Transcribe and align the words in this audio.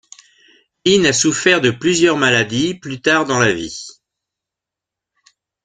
Lin 0.83 1.05
a 1.05 1.13
souffert 1.13 1.61
de 1.61 1.69
plusieurs 1.69 2.17
maladies 2.17 2.73
plus 2.73 3.01
tard 3.01 3.25
dans 3.27 3.37
la 3.37 3.53
vie. 3.53 3.85